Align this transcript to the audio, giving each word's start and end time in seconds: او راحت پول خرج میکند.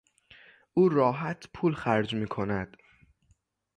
او 0.73 0.89
راحت 0.89 1.47
پول 1.53 1.73
خرج 1.75 2.15
میکند. 2.15 2.77